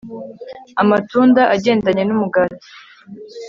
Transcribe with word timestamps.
Amatunda 0.81 1.41
agendanye 1.55 2.03
numugati 2.05 2.67